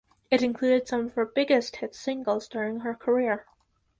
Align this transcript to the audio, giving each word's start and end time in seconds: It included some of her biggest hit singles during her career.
It 0.31 0.41
included 0.41 0.87
some 0.87 1.05
of 1.05 1.13
her 1.13 1.27
biggest 1.27 1.75
hit 1.75 1.93
singles 1.93 2.47
during 2.47 2.79
her 2.79 2.95
career. 2.95 3.45